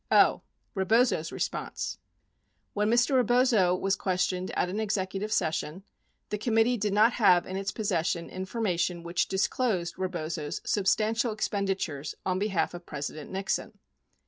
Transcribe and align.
O. 0.09 0.41
Rebozo's 0.73 1.31
Response 1.31 1.99
When 2.73 2.89
Mr. 2.89 3.13
Rebozo 3.13 3.75
was 3.75 3.95
questioned 3.95 4.49
at 4.57 4.67
an 4.67 4.79
executive 4.79 5.31
session, 5.31 5.83
43 6.29 6.29
the 6.31 6.37
com 6.39 6.53
mittee 6.55 6.79
did 6.79 6.91
not 6.93 7.13
have 7.13 7.45
in 7.45 7.55
its 7.55 7.71
possession 7.71 8.27
information 8.27 9.03
which 9.03 9.27
disclosed 9.27 9.99
Rebozo's 9.99 10.59
substantial 10.65 11.31
expenditures 11.31 12.15
on 12.25 12.39
behalf 12.39 12.73
of 12.73 12.87
President 12.87 13.29
Nixon. 13.31 13.77